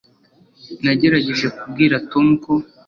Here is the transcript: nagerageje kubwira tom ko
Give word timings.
nagerageje 0.83 1.47
kubwira 1.57 1.95
tom 2.11 2.27
ko 2.43 2.53